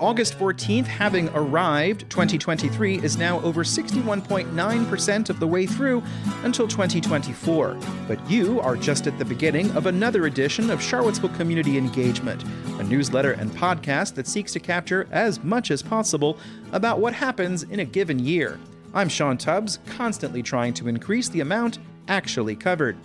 August 0.00 0.38
14th 0.38 0.86
having 0.86 1.28
arrived, 1.30 2.08
2023 2.10 3.02
is 3.02 3.16
now 3.16 3.40
over 3.40 3.64
61.9% 3.64 5.30
of 5.30 5.40
the 5.40 5.46
way 5.46 5.66
through 5.66 6.02
until 6.42 6.68
2024. 6.68 7.78
But 8.08 8.30
you 8.30 8.60
are 8.60 8.76
just 8.76 9.06
at 9.06 9.18
the 9.18 9.24
beginning 9.24 9.70
of 9.72 9.86
another 9.86 10.26
edition 10.26 10.70
of 10.70 10.82
Charlottesville 10.82 11.30
Community 11.30 11.78
Engagement, 11.78 12.44
a 12.78 12.84
newsletter 12.84 13.32
and 13.32 13.50
podcast 13.50 14.14
that 14.14 14.26
seeks 14.26 14.52
to 14.52 14.60
capture 14.60 15.08
as 15.10 15.42
much 15.42 15.70
as 15.70 15.82
possible 15.82 16.38
about 16.72 17.00
what 17.00 17.14
happens 17.14 17.62
in 17.64 17.80
a 17.80 17.84
given 17.84 18.18
year. 18.18 18.58
I'm 18.94 19.08
Sean 19.08 19.36
Tubbs, 19.36 19.78
constantly 19.86 20.42
trying 20.42 20.74
to 20.74 20.88
increase 20.88 21.28
the 21.28 21.40
amount 21.40 21.78
actually 22.08 22.56
covered. 22.56 22.96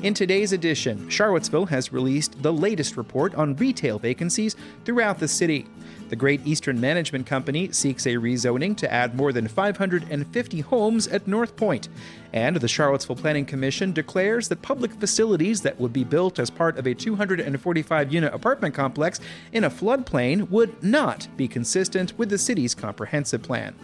In 0.00 0.14
today's 0.14 0.52
edition, 0.52 1.08
Charlottesville 1.08 1.66
has 1.66 1.92
released 1.92 2.40
the 2.40 2.52
latest 2.52 2.96
report 2.96 3.34
on 3.34 3.56
retail 3.56 3.98
vacancies 3.98 4.54
throughout 4.84 5.18
the 5.18 5.26
city. 5.26 5.66
The 6.08 6.14
Great 6.14 6.40
Eastern 6.46 6.80
Management 6.80 7.26
Company 7.26 7.72
seeks 7.72 8.06
a 8.06 8.10
rezoning 8.10 8.76
to 8.76 8.92
add 8.92 9.16
more 9.16 9.32
than 9.32 9.48
550 9.48 10.60
homes 10.60 11.08
at 11.08 11.26
North 11.26 11.56
Pointe. 11.56 11.88
And 12.32 12.54
the 12.54 12.68
Charlottesville 12.68 13.16
Planning 13.16 13.44
Commission 13.44 13.92
declares 13.92 14.48
that 14.48 14.62
public 14.62 14.92
facilities 14.92 15.62
that 15.62 15.80
would 15.80 15.92
be 15.92 16.04
built 16.04 16.38
as 16.38 16.48
part 16.48 16.78
of 16.78 16.86
a 16.86 16.94
245 16.94 18.12
unit 18.12 18.32
apartment 18.32 18.76
complex 18.76 19.18
in 19.52 19.64
a 19.64 19.70
floodplain 19.70 20.48
would 20.48 20.80
not 20.80 21.26
be 21.36 21.48
consistent 21.48 22.16
with 22.16 22.30
the 22.30 22.38
city's 22.38 22.72
comprehensive 22.72 23.42
plan. 23.42 23.74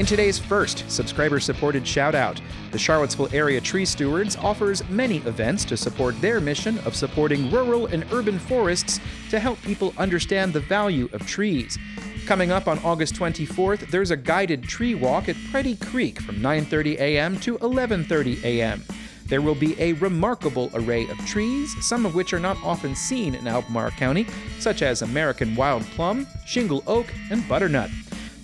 In 0.00 0.06
today's 0.06 0.38
first 0.38 0.90
subscriber 0.90 1.38
supported 1.40 1.86
shout 1.86 2.14
out, 2.14 2.40
the 2.70 2.78
Charlottesville 2.78 3.28
Area 3.34 3.60
Tree 3.60 3.84
Stewards 3.84 4.34
offers 4.34 4.82
many 4.88 5.18
events 5.18 5.62
to 5.66 5.76
support 5.76 6.18
their 6.22 6.40
mission 6.40 6.78
of 6.86 6.96
supporting 6.96 7.50
rural 7.50 7.84
and 7.84 8.10
urban 8.10 8.38
forests 8.38 8.98
to 9.28 9.38
help 9.38 9.60
people 9.60 9.92
understand 9.98 10.54
the 10.54 10.60
value 10.60 11.10
of 11.12 11.26
trees. 11.26 11.78
Coming 12.24 12.50
up 12.50 12.66
on 12.66 12.78
August 12.78 13.14
24th, 13.14 13.90
there's 13.90 14.10
a 14.10 14.16
guided 14.16 14.62
tree 14.62 14.94
walk 14.94 15.28
at 15.28 15.36
Preddy 15.52 15.78
Creek 15.90 16.18
from 16.22 16.36
9:30 16.36 16.98
a.m. 16.98 17.38
to 17.40 17.58
11:30 17.58 18.42
a.m. 18.42 18.82
There 19.26 19.42
will 19.42 19.54
be 19.54 19.78
a 19.78 19.92
remarkable 19.92 20.70
array 20.72 21.06
of 21.10 21.18
trees, 21.26 21.76
some 21.84 22.06
of 22.06 22.14
which 22.14 22.32
are 22.32 22.40
not 22.40 22.56
often 22.64 22.96
seen 22.96 23.34
in 23.34 23.46
Albemarle 23.46 23.90
County, 23.90 24.26
such 24.60 24.80
as 24.80 25.02
American 25.02 25.54
wild 25.56 25.82
plum, 25.94 26.26
shingle 26.46 26.82
oak, 26.86 27.12
and 27.30 27.46
butternut. 27.46 27.90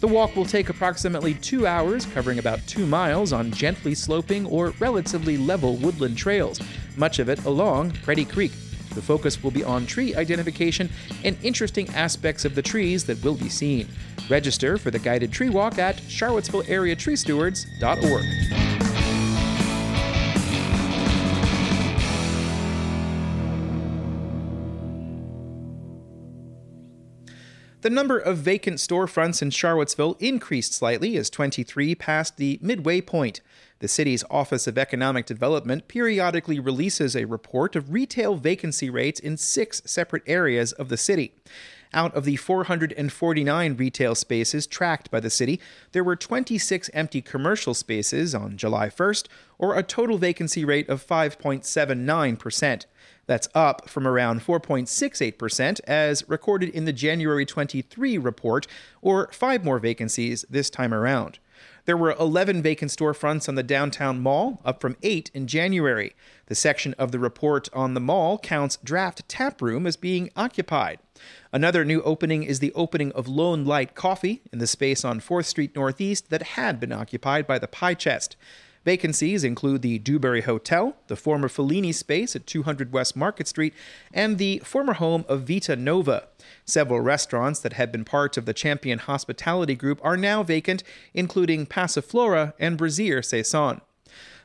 The 0.00 0.08
walk 0.08 0.36
will 0.36 0.44
take 0.44 0.68
approximately 0.68 1.32
two 1.34 1.66
hours, 1.66 2.04
covering 2.06 2.38
about 2.38 2.64
two 2.66 2.86
miles 2.86 3.32
on 3.32 3.50
gently 3.50 3.94
sloping 3.94 4.44
or 4.44 4.74
relatively 4.78 5.38
level 5.38 5.76
woodland 5.76 6.18
trails, 6.18 6.60
much 6.96 7.18
of 7.18 7.30
it 7.30 7.42
along 7.46 7.92
Preddy 7.92 8.30
Creek. 8.30 8.52
The 8.90 9.00
focus 9.00 9.42
will 9.42 9.50
be 9.50 9.64
on 9.64 9.86
tree 9.86 10.14
identification 10.14 10.90
and 11.24 11.38
interesting 11.42 11.88
aspects 11.90 12.44
of 12.44 12.54
the 12.54 12.62
trees 12.62 13.04
that 13.04 13.24
will 13.24 13.36
be 13.36 13.48
seen. 13.48 13.88
Register 14.28 14.76
for 14.76 14.90
the 14.90 14.98
guided 14.98 15.32
tree 15.32 15.48
walk 15.48 15.78
at 15.78 15.96
charlottesvilleareatreestewards.org. 15.96 18.75
The 27.86 27.90
number 27.90 28.18
of 28.18 28.38
vacant 28.38 28.78
storefronts 28.78 29.42
in 29.42 29.50
Charlottesville 29.50 30.16
increased 30.18 30.72
slightly 30.72 31.16
as 31.16 31.30
23 31.30 31.94
passed 31.94 32.36
the 32.36 32.58
midway 32.60 33.00
point. 33.00 33.40
The 33.78 33.86
city's 33.86 34.24
Office 34.28 34.66
of 34.66 34.76
Economic 34.76 35.24
Development 35.24 35.86
periodically 35.86 36.58
releases 36.58 37.14
a 37.14 37.26
report 37.26 37.76
of 37.76 37.92
retail 37.92 38.34
vacancy 38.34 38.90
rates 38.90 39.20
in 39.20 39.36
six 39.36 39.82
separate 39.86 40.24
areas 40.26 40.72
of 40.72 40.88
the 40.88 40.96
city. 40.96 41.34
Out 41.94 42.12
of 42.16 42.24
the 42.24 42.34
449 42.34 43.76
retail 43.76 44.16
spaces 44.16 44.66
tracked 44.66 45.08
by 45.12 45.20
the 45.20 45.30
city, 45.30 45.60
there 45.92 46.02
were 46.02 46.16
26 46.16 46.90
empty 46.92 47.22
commercial 47.22 47.72
spaces 47.72 48.34
on 48.34 48.56
July 48.56 48.88
1st, 48.88 49.28
or 49.58 49.76
a 49.76 49.84
total 49.84 50.18
vacancy 50.18 50.64
rate 50.64 50.88
of 50.88 51.06
5.79%. 51.06 52.86
That's 53.26 53.48
up 53.54 53.88
from 53.88 54.06
around 54.06 54.40
4.68% 54.40 55.80
as 55.84 56.28
recorded 56.28 56.68
in 56.70 56.84
the 56.84 56.92
January 56.92 57.44
23 57.44 58.18
report, 58.18 58.66
or 59.02 59.28
five 59.32 59.64
more 59.64 59.78
vacancies 59.78 60.44
this 60.48 60.70
time 60.70 60.94
around. 60.94 61.38
There 61.86 61.96
were 61.96 62.16
11 62.18 62.62
vacant 62.62 62.90
storefronts 62.90 63.48
on 63.48 63.54
the 63.54 63.62
downtown 63.62 64.20
mall, 64.20 64.60
up 64.64 64.80
from 64.80 64.96
8 65.02 65.30
in 65.32 65.46
January. 65.46 66.14
The 66.46 66.54
section 66.56 66.94
of 66.98 67.12
the 67.12 67.18
report 67.20 67.68
on 67.72 67.94
the 67.94 68.00
mall 68.00 68.38
counts 68.38 68.78
Draft 68.82 69.28
Tap 69.28 69.62
Room 69.62 69.86
as 69.86 69.96
being 69.96 70.30
occupied. 70.36 70.98
Another 71.52 71.84
new 71.84 72.02
opening 72.02 72.42
is 72.42 72.58
the 72.58 72.72
opening 72.74 73.12
of 73.12 73.28
Lone 73.28 73.64
Light 73.64 73.94
Coffee 73.94 74.42
in 74.52 74.58
the 74.58 74.66
space 74.66 75.04
on 75.04 75.20
4th 75.20 75.46
Street 75.46 75.76
Northeast 75.76 76.28
that 76.30 76.42
had 76.42 76.80
been 76.80 76.92
occupied 76.92 77.46
by 77.46 77.58
the 77.58 77.68
Pie 77.68 77.94
Chest. 77.94 78.36
Vacancies 78.86 79.42
include 79.42 79.82
the 79.82 79.98
Dewberry 79.98 80.42
Hotel, 80.42 80.94
the 81.08 81.16
former 81.16 81.48
Fellini 81.48 81.92
space 81.92 82.36
at 82.36 82.46
200 82.46 82.92
West 82.92 83.16
Market 83.16 83.48
Street, 83.48 83.74
and 84.14 84.38
the 84.38 84.60
former 84.60 84.92
home 84.92 85.24
of 85.28 85.42
Vita 85.42 85.74
Nova. 85.74 86.28
Several 86.64 87.00
restaurants 87.00 87.58
that 87.58 87.72
had 87.72 87.90
been 87.90 88.04
part 88.04 88.36
of 88.36 88.46
the 88.46 88.54
Champion 88.54 89.00
Hospitality 89.00 89.74
Group 89.74 89.98
are 90.04 90.16
now 90.16 90.44
vacant, 90.44 90.84
including 91.14 91.66
Passiflora 91.66 92.52
and 92.60 92.78
Brasserie 92.78 93.24
Saison. 93.24 93.80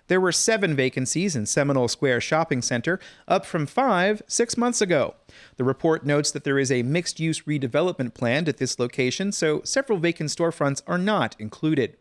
There 0.08 0.20
were 0.20 0.32
seven 0.32 0.76
vacancies 0.76 1.36
in 1.36 1.46
Seminole 1.46 1.88
Square 1.88 2.22
Shopping 2.22 2.64
Center, 2.64 3.00
up 3.28 3.46
from 3.46 3.68
five 3.68 4.24
six 4.26 4.58
months 4.58 4.82
ago. 4.82 5.14
The 5.58 5.64
report 5.64 6.04
notes 6.04 6.32
that 6.32 6.46
there 6.46 6.58
is 6.58 6.72
a 6.72 6.82
mixed 6.82 7.20
use 7.20 7.42
redevelopment 7.42 8.16
planned 8.16 8.50
at 8.50 8.58
this 8.58 8.80
location, 8.80 9.32
so 9.32 9.62
several 9.64 10.00
vacant 10.00 10.32
storefronts 10.32 10.82
are 10.88 10.98
not 10.98 11.36
included. 11.38 11.96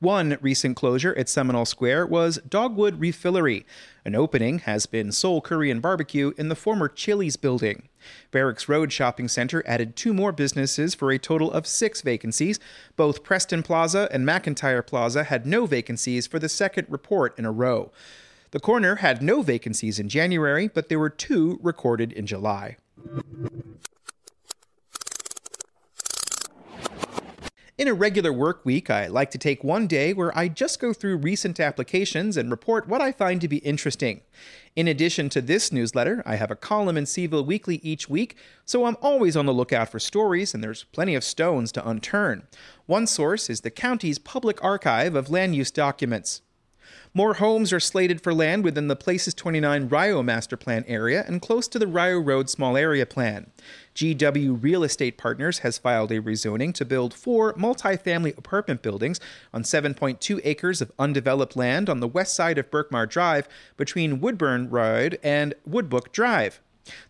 One 0.00 0.38
recent 0.40 0.76
closure 0.76 1.14
at 1.18 1.28
Seminole 1.28 1.66
Square 1.66 2.06
was 2.06 2.38
Dogwood 2.48 2.98
Refillery. 2.98 3.66
An 4.02 4.14
opening 4.14 4.60
has 4.60 4.86
been 4.86 5.12
Soul 5.12 5.42
Korean 5.42 5.80
Barbecue 5.80 6.32
in 6.38 6.48
the 6.48 6.54
former 6.54 6.88
Chili's 6.88 7.36
building. 7.36 7.90
Barracks 8.30 8.66
Road 8.66 8.94
Shopping 8.94 9.28
Center 9.28 9.62
added 9.66 9.96
two 9.96 10.14
more 10.14 10.32
businesses 10.32 10.94
for 10.94 11.10
a 11.10 11.18
total 11.18 11.52
of 11.52 11.66
six 11.66 12.00
vacancies. 12.00 12.58
Both 12.96 13.22
Preston 13.22 13.62
Plaza 13.62 14.08
and 14.10 14.26
McIntyre 14.26 14.86
Plaza 14.86 15.24
had 15.24 15.44
no 15.44 15.66
vacancies 15.66 16.26
for 16.26 16.38
the 16.38 16.48
second 16.48 16.86
report 16.88 17.38
in 17.38 17.44
a 17.44 17.52
row. 17.52 17.92
The 18.52 18.60
corner 18.60 18.96
had 18.96 19.22
no 19.22 19.42
vacancies 19.42 19.98
in 19.98 20.08
January, 20.08 20.68
but 20.68 20.88
there 20.88 20.98
were 20.98 21.10
two 21.10 21.60
recorded 21.62 22.10
in 22.10 22.24
July. 22.24 22.78
In 27.80 27.88
a 27.88 27.94
regular 27.94 28.30
work 28.30 28.66
week, 28.66 28.90
I 28.90 29.06
like 29.06 29.30
to 29.30 29.38
take 29.38 29.64
one 29.64 29.86
day 29.86 30.12
where 30.12 30.36
I 30.36 30.48
just 30.48 30.80
go 30.80 30.92
through 30.92 31.16
recent 31.16 31.58
applications 31.58 32.36
and 32.36 32.50
report 32.50 32.86
what 32.86 33.00
I 33.00 33.10
find 33.10 33.40
to 33.40 33.48
be 33.48 33.56
interesting. 33.56 34.20
In 34.76 34.86
addition 34.86 35.30
to 35.30 35.40
this 35.40 35.72
newsletter, 35.72 36.22
I 36.26 36.36
have 36.36 36.50
a 36.50 36.56
column 36.56 36.98
in 36.98 37.06
C-VILLE 37.06 37.46
Weekly 37.46 37.76
each 37.76 38.06
week, 38.06 38.36
so 38.66 38.84
I'm 38.84 38.98
always 39.00 39.34
on 39.34 39.46
the 39.46 39.54
lookout 39.54 39.88
for 39.88 39.98
stories, 39.98 40.52
and 40.52 40.62
there's 40.62 40.84
plenty 40.92 41.14
of 41.14 41.24
stones 41.24 41.72
to 41.72 41.80
unturn. 41.80 42.42
One 42.84 43.06
source 43.06 43.48
is 43.48 43.62
the 43.62 43.70
county's 43.70 44.18
public 44.18 44.62
archive 44.62 45.14
of 45.14 45.30
land 45.30 45.56
use 45.56 45.70
documents. 45.70 46.42
More 47.12 47.34
homes 47.34 47.72
are 47.72 47.80
slated 47.80 48.20
for 48.20 48.32
land 48.32 48.62
within 48.62 48.86
the 48.86 48.94
Places 48.94 49.34
29 49.34 49.88
Rio 49.88 50.22
Master 50.22 50.56
Plan 50.56 50.84
area 50.86 51.24
and 51.26 51.42
close 51.42 51.66
to 51.66 51.76
the 51.76 51.88
Rio 51.88 52.20
Road 52.20 52.48
Small 52.48 52.76
Area 52.76 53.04
Plan. 53.04 53.50
GW 53.96 54.62
Real 54.62 54.84
Estate 54.84 55.18
Partners 55.18 55.58
has 55.58 55.76
filed 55.76 56.12
a 56.12 56.20
rezoning 56.20 56.72
to 56.74 56.84
build 56.84 57.12
four 57.12 57.52
multifamily 57.54 58.38
apartment 58.38 58.80
buildings 58.80 59.18
on 59.52 59.64
7.2 59.64 60.40
acres 60.44 60.80
of 60.80 60.92
undeveloped 61.00 61.56
land 61.56 61.88
on 61.88 61.98
the 61.98 62.06
west 62.06 62.32
side 62.36 62.58
of 62.58 62.70
Berkmar 62.70 63.08
Drive 63.08 63.48
between 63.76 64.20
Woodburn 64.20 64.70
Road 64.70 65.18
and 65.20 65.54
Woodbrook 65.68 66.12
Drive. 66.12 66.60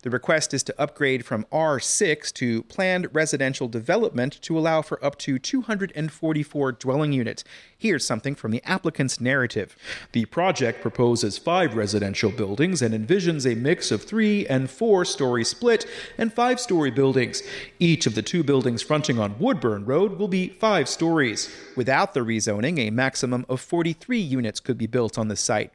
The 0.03 0.09
request 0.09 0.53
is 0.53 0.63
to 0.63 0.81
upgrade 0.81 1.25
from 1.25 1.45
R6 1.51 2.33
to 2.33 2.63
planned 2.63 3.07
residential 3.13 3.67
development 3.67 4.41
to 4.41 4.57
allow 4.57 4.81
for 4.81 5.03
up 5.03 5.17
to 5.19 5.39
244 5.39 6.71
dwelling 6.73 7.13
units. 7.13 7.43
Here's 7.77 8.05
something 8.05 8.35
from 8.35 8.51
the 8.51 8.63
applicant's 8.63 9.19
narrative. 9.19 9.75
The 10.11 10.25
project 10.25 10.81
proposes 10.81 11.37
five 11.37 11.75
residential 11.75 12.31
buildings 12.31 12.81
and 12.81 12.93
envisions 12.93 13.51
a 13.51 13.55
mix 13.55 13.91
of 13.91 14.03
three 14.03 14.45
and 14.47 14.69
four 14.69 15.05
story 15.05 15.43
split 15.43 15.85
and 16.17 16.33
five 16.33 16.59
story 16.59 16.91
buildings. 16.91 17.43
Each 17.79 18.05
of 18.05 18.15
the 18.15 18.21
two 18.21 18.43
buildings 18.43 18.81
fronting 18.81 19.19
on 19.19 19.39
Woodburn 19.39 19.85
Road 19.85 20.17
will 20.19 20.27
be 20.27 20.49
five 20.49 20.87
stories. 20.89 21.49
Without 21.75 22.13
the 22.13 22.21
rezoning, 22.21 22.79
a 22.79 22.89
maximum 22.89 23.45
of 23.49 23.61
43 23.61 24.19
units 24.19 24.59
could 24.59 24.77
be 24.77 24.87
built 24.87 25.17
on 25.17 25.27
the 25.27 25.35
site. 25.35 25.71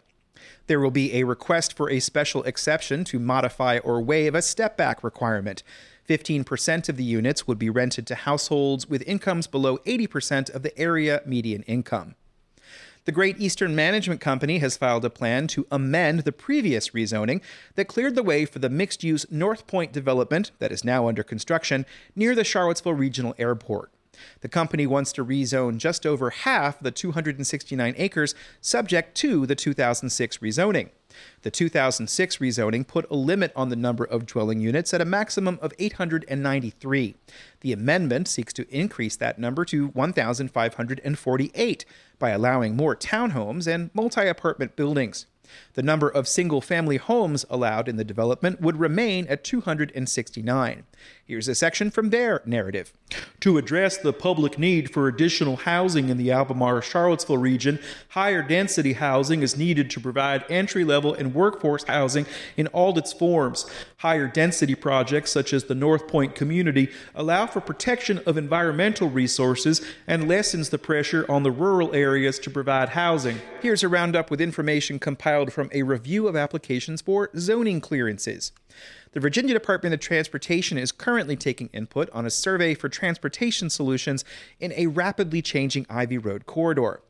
There 0.67 0.81
will 0.81 0.91
be 0.91 1.15
a 1.15 1.25
request 1.25 1.77
for 1.77 1.91
a 1.91 2.01
special 2.01 2.43
exception 2.45 3.05
to 3.05 3.19
modify 3.19 3.79
or 3.79 4.01
waive 4.01 4.35
a 4.35 4.43
step 4.43 4.77
back 4.77 5.05
requirement. 5.05 5.63
15% 6.09 6.89
of 6.89 6.97
the 6.97 7.05
units 7.05 7.47
would 7.47 7.59
be 7.59 7.71
rented 7.71 8.07
to 8.07 8.15
households 8.15 8.89
with 8.89 9.07
incomes 9.07 9.47
below 9.47 9.79
80% 9.79 10.55
of 10.55 10.63
the 10.63 10.77
area 10.79 11.23
median 11.27 11.63
income. 11.63 12.15
The 13.07 13.13
Great 13.13 13.41
Eastern 13.41 13.77
Management 13.77 14.21
Company 14.21 14.59
has 14.59 14.77
filed 14.77 15.05
a 15.05 15.11
plan 15.11 15.47
to 15.49 15.65
amend 15.71 16.21
the 16.21 16.33
previous 16.33 16.91
rezoning 16.91 17.41
that 17.77 17.87
cleared 17.87 18.17
the 18.17 18.23
way 18.25 18.45
for 18.45 18.59
the 18.59 18.69
mixed 18.69 19.05
use 19.05 19.25
North 19.31 19.69
Pointe 19.69 19.93
development 19.93 20.51
that 20.59 20.73
is 20.73 20.83
now 20.83 21.07
under 21.07 21.23
construction 21.23 21.87
near 22.17 22.35
the 22.35 22.43
Charlottesville 22.43 22.95
Regional 22.95 23.33
Airport. 23.39 23.93
The 24.41 24.49
company 24.49 24.87
wants 24.87 25.13
to 25.13 25.25
rezone 25.25 25.79
just 25.79 26.07
over 26.07 26.31
half 26.31 26.81
the 26.81 26.91
269 26.91 27.95
acres 27.97 28.35
subject 28.61 29.15
to 29.17 29.47
the 29.47 29.55
2006 29.55 30.39
rezoning. 30.39 30.91
The 31.43 31.51
2006 31.51 32.37
rezoning 32.39 32.87
put 32.87 33.11
a 33.11 33.17
limit 33.17 33.53
on 33.57 33.69
the 33.71 33.77
number 33.77 34.05
of 34.05 34.27
dwelling 34.27 34.61
units 34.61 34.93
at 34.93 35.01
a 35.01 35.07
maximum 35.07 35.59
of 35.63 35.73
893. 35.79 37.17
The 37.61 37.73
amendment 37.73 38.29
seeks 38.29 38.53
to 38.55 38.69
increase 38.69 39.17
that 39.17 39.39
number 39.39 39.65
to 39.67 39.89
1,548 39.89 41.85
by 42.19 42.31
allowing 42.31 42.77
more 42.77 42.97
townhomes 42.97 43.67
and 43.67 43.91
multi 43.95 44.27
apartment 44.27 44.77
buildings. 44.77 45.27
The 45.75 45.83
number 45.83 46.09
of 46.09 46.27
single 46.27 46.61
family 46.61 46.97
homes 46.97 47.45
allowed 47.49 47.89
in 47.89 47.97
the 47.97 48.05
development 48.05 48.61
would 48.61 48.79
remain 48.79 49.27
at 49.29 49.45
269. 49.45 50.85
Here's 51.27 51.49
a 51.49 51.57
section 51.57 51.91
from 51.91 52.11
their 52.11 52.41
narrative. 52.47 52.93
To 53.41 53.59
address 53.59 53.99
the 53.99 54.13
public 54.13 54.61
need 54.61 54.93
for 54.93 55.09
additional 55.09 55.57
housing 55.57 56.09
in 56.09 56.19
the 56.19 56.31
Albemarle 56.31 56.83
Charlottesville 56.83 57.39
region, 57.39 57.81
higher 58.11 58.43
density 58.43 58.93
housing 58.93 59.43
is 59.43 59.57
needed 59.57 59.91
to 59.91 60.01
provide 60.01 60.45
entry 60.49 60.85
level 60.85 61.15
and 61.15 61.35
workforce 61.35 61.83
housing 61.83 62.27
in 62.57 62.69
all 62.69 62.97
its 62.97 63.13
forms. 63.13 63.67
Higher 63.97 64.29
density 64.29 64.77
projects, 64.77 65.33
such 65.33 65.53
as 65.53 65.65
the 65.65 65.75
North 65.75 66.07
Pointe 66.07 66.37
community, 66.37 66.93
allow 67.13 67.49
for 67.49 67.61
protection 67.61 68.21
of 68.25 68.39
environmental 68.39 69.11
resources 69.11 69.85
and 70.07 70.29
lessens 70.29 70.69
the 70.69 70.79
pressure 70.79 71.27
on 71.29 71.43
the 71.43 71.51
rural 71.51 71.93
areas 71.93 72.39
to 72.39 72.51
provide 72.51 72.91
housing. 72.91 73.41
Here's 73.61 73.83
a 73.83 73.89
roundup 73.89 74.31
with 74.31 74.41
information 74.41 75.01
compiled 75.01 75.53
from 75.53 75.71
a 75.73 75.83
review 75.83 76.29
of 76.29 76.37
applications 76.37 77.03
for 77.03 77.31
zoning 77.37 77.81
clearances. 77.81 78.53
The 79.13 79.21
Virginia 79.21 79.55
Department 79.55 79.95
of 79.95 80.01
Transportation 80.01 80.77
is 80.77 80.93
currently 80.93 81.37
taking 81.37 81.69
input 81.69 82.11
on 82.11 82.27
a 82.27 82.31
survey 82.31 82.75
for 82.75 82.89
transportation 82.89 83.71
solutions 83.71 84.25
in 84.61 84.73
a 84.77 84.89
rapidly 84.89 85.41
changing 85.41 85.87
Ivy 85.89 86.19
Road 86.19 86.47
corridor. 86.47 87.01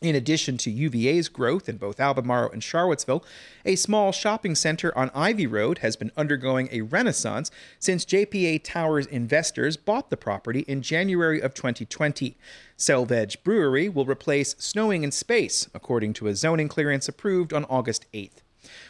In 0.00 0.14
addition 0.14 0.56
to 0.58 0.70
UVA's 0.70 1.28
growth 1.28 1.68
in 1.68 1.76
both 1.76 1.98
Albemarle 1.98 2.52
and 2.52 2.62
Charlottesville, 2.62 3.24
a 3.64 3.74
small 3.74 4.12
shopping 4.12 4.54
center 4.54 4.96
on 4.96 5.10
Ivy 5.12 5.46
Road 5.48 5.78
has 5.78 5.96
been 5.96 6.12
undergoing 6.16 6.68
a 6.70 6.82
renaissance 6.82 7.50
since 7.80 8.04
JPA 8.04 8.62
Towers 8.62 9.06
investors 9.06 9.76
bought 9.76 10.08
the 10.08 10.16
property 10.16 10.60
in 10.60 10.82
January 10.82 11.40
of 11.40 11.52
2020. 11.52 12.36
Selvedge 12.76 13.42
Brewery 13.42 13.88
will 13.88 14.04
replace 14.04 14.54
Snowing 14.58 15.02
in 15.02 15.10
Space, 15.10 15.68
according 15.74 16.12
to 16.14 16.28
a 16.28 16.36
zoning 16.36 16.68
clearance 16.68 17.08
approved 17.08 17.52
on 17.52 17.64
August 17.64 18.06
8th. 18.12 18.42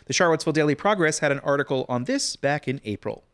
The 0.06 0.12
Charlottesville 0.12 0.52
Daily 0.52 0.74
Progress 0.74 1.18
had 1.18 1.32
an 1.32 1.40
article 1.40 1.86
on 1.88 2.04
this 2.04 2.36
back 2.36 2.68
in 2.68 2.80
April. 2.84 3.24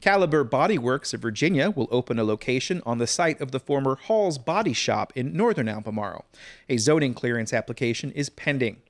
Caliber 0.00 0.44
Body 0.44 0.78
Works 0.78 1.14
of 1.14 1.20
Virginia 1.20 1.70
will 1.70 1.88
open 1.90 2.18
a 2.18 2.24
location 2.24 2.82
on 2.84 2.98
the 2.98 3.06
site 3.06 3.40
of 3.40 3.52
the 3.52 3.60
former 3.60 3.96
Hall's 3.96 4.38
Body 4.38 4.72
Shop 4.72 5.12
in 5.14 5.36
northern 5.36 5.68
Albemarle. 5.68 6.24
A 6.68 6.76
zoning 6.76 7.14
clearance 7.14 7.52
application 7.52 8.10
is 8.12 8.30
pending. 8.30 8.82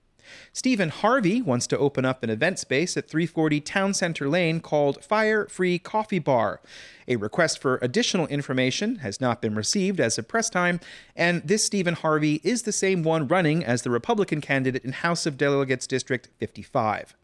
Stephen 0.52 0.88
Harvey 0.88 1.42
wants 1.42 1.66
to 1.68 1.78
open 1.78 2.04
up 2.04 2.22
an 2.22 2.30
event 2.30 2.58
space 2.58 2.96
at 2.96 3.08
340 3.08 3.60
Town 3.60 3.94
Center 3.94 4.28
Lane 4.28 4.60
called 4.60 5.04
Fire 5.04 5.46
Free 5.46 5.78
Coffee 5.78 6.18
Bar. 6.18 6.60
A 7.08 7.16
request 7.16 7.58
for 7.60 7.78
additional 7.82 8.26
information 8.28 8.96
has 8.96 9.20
not 9.20 9.42
been 9.42 9.54
received 9.54 10.00
as 10.00 10.18
of 10.18 10.28
press 10.28 10.48
time, 10.48 10.80
and 11.16 11.42
this 11.42 11.64
Stephen 11.64 11.94
Harvey 11.94 12.40
is 12.44 12.62
the 12.62 12.72
same 12.72 13.02
one 13.02 13.26
running 13.26 13.64
as 13.64 13.82
the 13.82 13.90
Republican 13.90 14.40
candidate 14.40 14.84
in 14.84 14.92
House 14.92 15.26
of 15.26 15.36
Delegates 15.36 15.86
District 15.86 16.28
55. 16.38 17.14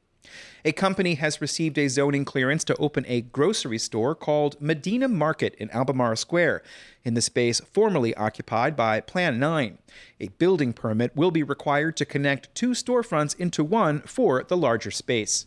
A 0.65 0.73
company 0.73 1.15
has 1.15 1.41
received 1.41 1.79
a 1.79 1.89
zoning 1.89 2.25
clearance 2.25 2.65
to 2.65 2.77
open 2.77 3.05
a 3.07 3.21
grocery 3.21 3.79
store 3.79 4.15
called 4.15 4.61
Medina 4.61 5.09
Market 5.09 5.55
in 5.57 5.71
Albemarle 5.71 6.17
Square, 6.17 6.63
in 7.05 7.15
the 7.15 7.23
space 7.23 7.61
formerly 7.61 8.15
occupied 8.17 8.75
by 8.75 9.01
Plan 9.01 9.39
9. 9.39 9.79
A 10.21 10.29
building 10.29 10.73
permit 10.73 11.15
will 11.15 11.31
be 11.31 11.43
required 11.43 11.97
to 11.99 12.05
connect 12.05 12.55
two 12.55 12.71
storefronts 12.71 13.39
into 13.39 13.63
one 13.63 14.01
for 14.01 14.43
the 14.43 14.57
larger 14.57 14.91
space. 14.91 15.47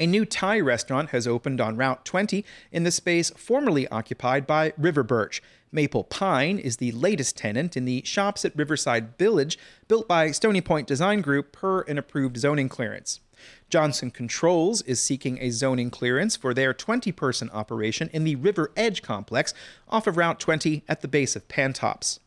A 0.00 0.06
new 0.06 0.24
Thai 0.24 0.60
restaurant 0.60 1.10
has 1.10 1.26
opened 1.26 1.60
on 1.60 1.76
Route 1.76 2.04
20 2.04 2.44
in 2.70 2.84
the 2.84 2.90
space 2.90 3.30
formerly 3.30 3.88
occupied 3.88 4.46
by 4.46 4.72
River 4.78 5.02
Birch. 5.02 5.42
Maple 5.72 6.04
Pine 6.04 6.58
is 6.58 6.76
the 6.76 6.92
latest 6.92 7.36
tenant 7.36 7.76
in 7.76 7.84
the 7.84 8.02
Shops 8.04 8.44
at 8.44 8.56
Riverside 8.56 9.18
Village 9.18 9.58
built 9.88 10.08
by 10.08 10.30
Stony 10.30 10.60
Point 10.60 10.86
Design 10.86 11.20
Group 11.20 11.52
per 11.52 11.82
an 11.82 11.98
approved 11.98 12.38
zoning 12.38 12.68
clearance. 12.68 13.20
Johnson 13.68 14.10
Controls 14.10 14.82
is 14.82 15.00
seeking 15.00 15.38
a 15.40 15.50
zoning 15.50 15.90
clearance 15.90 16.36
for 16.36 16.54
their 16.54 16.72
20 16.72 17.12
person 17.12 17.50
operation 17.50 18.08
in 18.12 18.24
the 18.24 18.36
River 18.36 18.72
Edge 18.76 19.02
complex 19.02 19.52
off 19.88 20.06
of 20.06 20.16
Route 20.16 20.40
20 20.40 20.84
at 20.88 21.02
the 21.02 21.08
base 21.08 21.36
of 21.36 21.48
Pantops. 21.48 22.18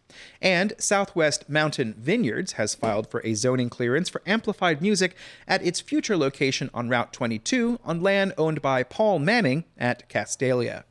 And 0.42 0.74
Southwest 0.78 1.50
Mountain 1.50 1.96
Vineyards 1.98 2.54
has 2.54 2.76
filed 2.76 3.10
for 3.10 3.26
a 3.26 3.34
zoning 3.34 3.70
clearance 3.70 4.10
for 4.10 4.22
amplified 4.28 4.82
music 4.82 5.16
at 5.48 5.66
its 5.66 5.80
future 5.80 6.18
location 6.18 6.70
on 6.74 6.90
Route 6.90 7.14
22 7.14 7.80
on 7.84 8.02
land 8.02 8.34
owned 8.38 8.62
by 8.62 8.84
Paul 8.84 9.20
Manning 9.20 9.64
at 9.78 10.08
Castalia. 10.10 10.84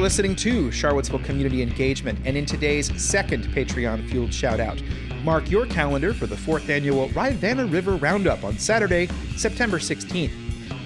Listening 0.00 0.34
to 0.36 0.72
Charlottesville 0.72 1.18
Community 1.18 1.60
Engagement, 1.60 2.18
and 2.24 2.34
in 2.34 2.46
today's 2.46 2.90
second 3.00 3.44
Patreon 3.48 4.08
fueled 4.08 4.32
shout 4.32 4.58
out, 4.58 4.82
mark 5.22 5.50
your 5.50 5.66
calendar 5.66 6.14
for 6.14 6.26
the 6.26 6.38
fourth 6.38 6.70
annual 6.70 7.10
Rivanna 7.10 7.66
River 7.66 7.96
Roundup 7.96 8.42
on 8.42 8.56
Saturday, 8.56 9.08
September 9.36 9.78
16th. 9.78 10.30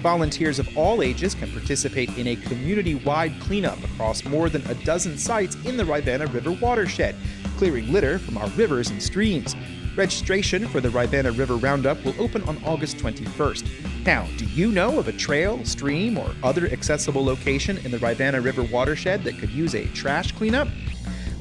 Volunteers 0.01 0.59
of 0.59 0.77
all 0.77 1.01
ages 1.01 1.33
can 1.33 1.49
participate 1.51 2.09
in 2.17 2.27
a 2.27 2.35
community 2.35 2.95
wide 2.95 3.33
cleanup 3.39 3.81
across 3.85 4.25
more 4.25 4.49
than 4.49 4.69
a 4.69 4.75
dozen 4.83 5.17
sites 5.17 5.55
in 5.63 5.77
the 5.77 5.85
Rivanna 5.85 6.27
River 6.27 6.51
watershed, 6.51 7.15
clearing 7.55 7.93
litter 7.93 8.19
from 8.19 8.37
our 8.37 8.49
rivers 8.49 8.89
and 8.89 9.01
streams. 9.01 9.55
Registration 9.95 10.67
for 10.67 10.81
the 10.81 10.89
Rivanna 10.89 11.31
River 11.31 11.55
Roundup 11.55 12.03
will 12.03 12.21
open 12.21 12.43
on 12.49 12.61
August 12.65 12.97
21st. 12.97 13.94
Now, 14.05 14.27
do 14.37 14.45
you 14.45 14.71
know 14.71 14.99
of 14.99 15.07
a 15.07 15.11
trail, 15.11 15.65
stream, 15.65 16.19
or 16.19 16.29
other 16.43 16.67
accessible 16.67 17.25
location 17.25 17.79
in 17.79 17.89
the 17.89 17.97
Rivanna 17.97 18.39
River 18.39 18.61
watershed 18.61 19.23
that 19.23 19.39
could 19.39 19.49
use 19.49 19.73
a 19.73 19.87
trash 19.87 20.31
cleanup? 20.31 20.67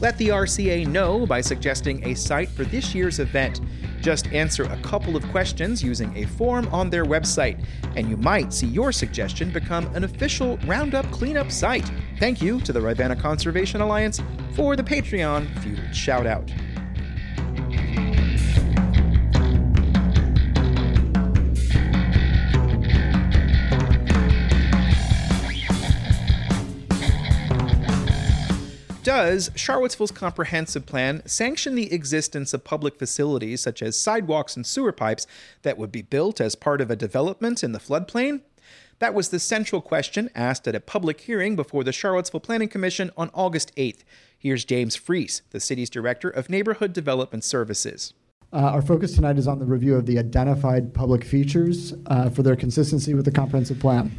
Let 0.01 0.17
the 0.17 0.29
RCA 0.29 0.87
know 0.87 1.27
by 1.27 1.43
suggesting 1.43 2.03
a 2.07 2.15
site 2.15 2.49
for 2.49 2.65
this 2.65 2.95
year's 2.95 3.19
event. 3.19 3.61
Just 4.01 4.29
answer 4.29 4.65
a 4.65 4.81
couple 4.81 5.15
of 5.15 5.29
questions 5.31 5.83
using 5.83 6.17
a 6.17 6.27
form 6.27 6.67
on 6.73 6.89
their 6.89 7.05
website, 7.05 7.63
and 7.97 8.09
you 8.09 8.17
might 8.17 8.51
see 8.51 8.67
your 8.67 8.93
suggestion 8.93 9.51
become 9.51 9.87
an 9.95 10.05
official 10.05 10.57
Roundup 10.67 11.11
cleanup 11.11 11.51
site. 11.51 11.91
Thank 12.19 12.41
you 12.41 12.63
to 12.63 12.73
the 12.73 12.81
Rivanna 12.81 13.17
Conservation 13.17 13.83
Alliance 13.83 14.23
for 14.55 14.75
the 14.75 14.83
Patreon 14.83 15.59
fueled 15.59 15.95
shout 15.95 16.27
out. 16.27 16.51
Does 29.05 29.51
Charlottesville's 29.55 30.11
comprehensive 30.11 30.87
plan 30.87 31.21
sanction 31.27 31.75
the 31.75 31.93
existence 31.93 32.55
of 32.55 32.65
public 32.65 32.99
facilities 32.99 33.61
such 33.61 33.83
as 33.83 34.01
sidewalks 34.01 34.57
and 34.57 34.65
sewer 34.65 34.93
pipes 34.93 35.27
that 35.61 35.77
would 35.77 35.93
be 35.93 36.01
built 36.01 36.41
as 36.41 36.55
part 36.55 36.81
of 36.81 36.91
a 36.91 36.97
development 36.97 37.63
in 37.63 37.73
the 37.73 37.79
floodplain? 37.79 38.41
That 39.01 39.13
was 39.13 39.29
the 39.29 39.39
central 39.39 39.83
question 39.83 40.31
asked 40.35 40.67
at 40.67 40.75
a 40.75 40.81
public 40.81 41.21
hearing 41.21 41.55
before 41.55 41.85
the 41.85 41.93
Charlottesville 41.93 42.41
Planning 42.41 42.69
Commission 42.69 43.11
on 43.15 43.31
August 43.35 43.77
8th. 43.77 44.05
Here's 44.39 44.65
James 44.65 44.97
Freas, 44.97 45.43
the 45.51 45.61
city's 45.61 45.91
director 45.91 46.31
of 46.31 46.49
neighborhood 46.49 46.95
development 46.95 47.45
services. 47.45 48.15
Uh, 48.55 48.71
our 48.71 48.81
focus 48.81 49.15
tonight 49.15 49.37
is 49.37 49.47
on 49.47 49.59
the 49.59 49.67
review 49.67 49.97
of 49.97 50.07
the 50.07 50.19
identified 50.19 50.95
public 50.95 51.25
features 51.25 51.93
uh, 52.07 52.31
for 52.31 52.43
their 52.43 52.57
consistency 52.57 53.13
with 53.13 53.27
the 53.27 53.31
comprehensive 53.31 53.79
plan. 53.79 54.11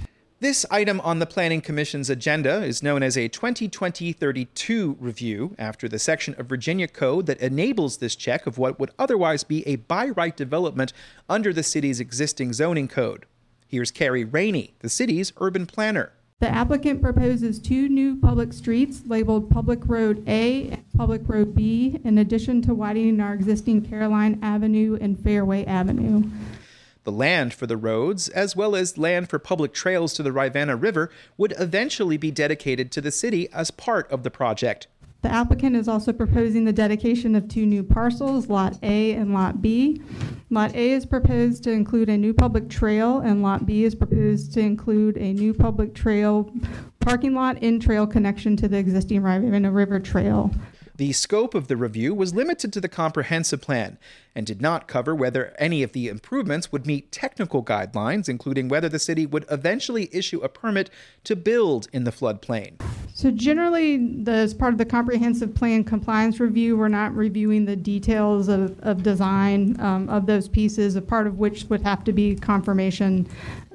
This 0.46 0.64
item 0.70 1.02
on 1.02 1.18
the 1.18 1.26
Planning 1.26 1.62
Commission's 1.62 2.08
agenda 2.08 2.64
is 2.64 2.84
known 2.84 3.02
as 3.02 3.18
a 3.18 3.28
2020 3.28 4.14
32 4.14 4.96
review 5.00 5.56
after 5.58 5.90
the 5.90 5.98
section 5.98 6.36
of 6.38 6.46
Virginia 6.46 6.88
Code 6.88 7.26
that 7.26 7.40
enables 7.40 7.98
this 7.98 8.16
check 8.16 8.46
of 8.46 8.60
what 8.60 8.80
would 8.80 8.92
otherwise 9.00 9.44
be 9.44 9.68
a 9.68 9.78
by 9.78 10.10
right 10.10 10.38
development 10.38 10.94
under 11.28 11.52
the 11.52 11.64
city's 11.64 12.00
existing 12.00 12.54
zoning 12.54 12.88
code. 12.88 13.26
Here's 13.66 13.90
Carrie 13.90 14.24
Rainey, 14.24 14.76
the 14.82 14.88
city's 14.88 15.34
urban 15.38 15.66
planner. 15.66 16.14
The 16.42 16.50
applicant 16.50 17.02
proposes 17.02 17.58
two 17.58 17.90
new 17.90 18.16
public 18.16 18.54
streets 18.54 19.02
labeled 19.08 19.50
Public 19.50 19.80
Road 19.88 20.24
A 20.30 20.70
and 20.70 20.86
Public 20.96 21.24
Road 21.26 21.56
B, 21.56 22.00
in 22.04 22.20
addition 22.20 22.62
to 22.62 22.76
widening 22.76 23.20
our 23.20 23.34
existing 23.34 23.82
Caroline 23.82 24.38
Avenue 24.44 24.96
and 25.02 25.20
Fairway 25.20 25.66
Avenue. 25.66 26.30
The 27.06 27.12
land 27.12 27.54
for 27.54 27.68
the 27.68 27.78
roads, 27.78 28.30
as 28.30 28.56
well 28.56 28.76
as 28.76 28.98
land 28.98 29.30
for 29.30 29.38
public 29.38 29.74
trails 29.74 30.12
to 30.16 30.24
the 30.24 30.32
Rivanna 30.32 30.76
River, 30.76 31.12
would 31.38 31.54
eventually 31.60 32.18
be 32.18 32.32
dedicated 32.32 32.92
to 32.92 33.00
the 33.00 33.12
city 33.12 33.48
as 33.54 33.70
part 33.70 34.12
of 34.12 34.24
the 34.24 34.32
project. 34.32 34.88
The 35.22 35.32
applicant 35.32 35.76
is 35.76 35.88
also 35.88 36.12
proposing 36.14 36.66
the 36.66 36.74
dedication 36.74 37.36
of 37.36 37.48
two 37.48 37.68
new 37.68 37.84
parcels, 37.84 38.50
Lot 38.50 38.80
A 38.82 39.14
and 39.14 39.36
Lot 39.36 39.62
B. 39.62 40.02
Lot 40.50 40.74
A 40.74 40.92
is 40.94 41.06
proposed 41.06 41.64
to 41.66 41.72
include 41.72 42.10
a 42.10 42.18
new 42.18 42.34
public 42.34 42.70
trail, 42.70 43.20
and 43.20 43.44
Lot 43.44 43.68
B 43.68 43.84
is 43.84 43.94
proposed 43.94 44.54
to 44.54 44.62
include 44.62 45.16
a 45.18 45.34
new 45.34 45.54
public 45.54 45.94
trail 45.94 46.52
parking 47.02 47.36
lot 47.36 47.62
in 47.62 47.80
trail 47.80 48.08
connection 48.08 48.58
to 48.58 48.68
the 48.68 48.78
existing 48.78 49.22
Rivanna 49.22 49.72
River 49.72 50.00
Trail. 50.00 50.50
The 50.98 51.12
scope 51.12 51.54
of 51.54 51.68
the 51.68 51.76
review 51.76 52.14
was 52.14 52.34
limited 52.34 52.72
to 52.72 52.80
the 52.80 52.88
comprehensive 52.88 53.60
plan 53.60 53.98
and 54.34 54.46
did 54.46 54.62
not 54.62 54.88
cover 54.88 55.14
whether 55.14 55.54
any 55.60 55.84
of 55.84 55.92
the 55.92 56.08
improvements 56.08 56.72
would 56.72 56.88
meet 56.88 57.12
technical 57.12 57.64
guidelines, 57.64 58.30
including 58.30 58.70
whether 58.70 58.88
the 58.88 59.00
city 59.00 59.26
would 59.26 59.46
eventually 59.52 60.10
issue 60.14 60.40
a 60.40 60.50
permit 60.50 60.90
to 61.26 61.36
build 61.36 61.90
in 61.92 62.06
the 62.06 62.12
floodplain. 62.12 62.82
So 63.14 63.32
generally, 63.32 63.98
the, 64.24 64.32
as 64.32 64.54
part 64.54 64.74
of 64.74 64.78
the 64.78 64.86
comprehensive 64.86 65.56
plan 65.56 65.86
compliance 65.86 66.42
review, 66.42 66.76
we're 66.76 66.90
not 66.90 67.16
reviewing 67.16 67.64
the 67.64 67.78
details 67.78 68.50
of, 68.50 68.78
of 68.82 69.04
design 69.04 69.80
um, 69.80 70.10
of 70.10 70.26
those 70.26 70.50
pieces, 70.50 70.98
a 70.98 71.02
part 71.02 71.26
of 71.26 71.40
which 71.40 71.64
would 71.70 71.82
have 71.82 72.04
to 72.04 72.12
be 72.12 72.36
confirmation 72.36 73.26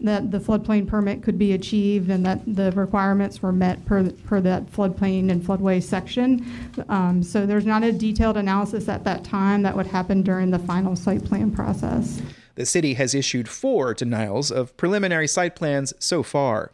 that 0.02 0.30
the 0.30 0.38
floodplain 0.38 0.86
permit 0.86 1.22
could 1.22 1.38
be 1.38 1.52
achieved 1.52 2.10
and 2.10 2.24
that 2.24 2.40
the 2.54 2.70
requirements 2.72 3.40
were 3.40 3.52
met 3.52 3.82
per, 3.86 4.10
per 4.10 4.40
that 4.42 4.66
floodplain 4.66 5.30
and 5.30 5.42
floodway 5.42 5.82
section. 5.82 6.46
Um, 6.90 7.09
Um, 7.10 7.24
so 7.24 7.44
there's 7.44 7.66
not 7.66 7.82
a 7.82 7.90
detailed 7.90 8.36
analysis 8.36 8.88
at 8.88 9.02
that 9.04 9.24
time 9.24 9.62
that 9.62 9.76
would 9.76 9.88
happen 9.88 10.22
during 10.22 10.50
the 10.50 10.58
final 10.60 10.94
site 10.94 11.24
plan 11.24 11.50
process. 11.50 12.22
The 12.54 12.64
city 12.64 12.94
has 12.94 13.14
issued 13.14 13.48
four 13.48 13.94
denials 13.94 14.52
of 14.52 14.76
preliminary 14.76 15.26
site 15.26 15.56
plans 15.56 15.92
so 15.98 16.22
far. 16.22 16.72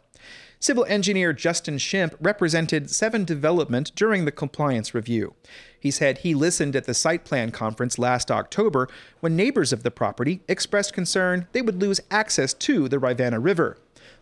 Civil 0.59 0.85
engineer 0.85 1.33
Justin 1.33 1.77
Shimp 1.77 2.15
represented 2.19 2.89
7 2.89 3.25
Development 3.25 3.91
during 3.95 4.25
the 4.25 4.31
compliance 4.31 4.93
review. 4.93 5.33
He 5.79 5.91
said 5.91 6.19
he 6.19 6.33
listened 6.33 6.75
at 6.75 6.85
the 6.85 6.93
site 6.93 7.25
plan 7.25 7.51
conference 7.51 7.97
last 7.97 8.29
October 8.29 8.87
when 9.19 9.35
neighbors 9.35 9.73
of 9.73 9.83
the 9.83 9.91
property 9.91 10.41
expressed 10.47 10.93
concern 10.93 11.47
they 11.51 11.61
would 11.61 11.81
lose 11.81 12.01
access 12.11 12.53
to 12.55 12.87
the 12.87 12.99
Rivanna 12.99 13.39
River. 13.39 13.77